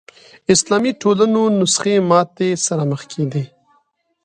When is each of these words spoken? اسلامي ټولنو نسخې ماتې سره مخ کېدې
اسلامي 0.53 0.91
ټولنو 1.01 1.41
نسخې 1.59 1.95
ماتې 2.09 2.49
سره 2.65 2.83
مخ 2.91 3.01
کېدې 3.11 3.43